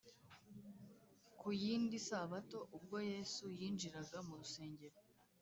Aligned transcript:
ku 1.39 1.47
yindi 1.63 1.97
sabato, 2.09 2.59
ubwo 2.77 2.97
yesu 3.11 3.43
yinjiraga 3.57 4.17
mu 4.27 4.33
rusengero, 4.39 4.97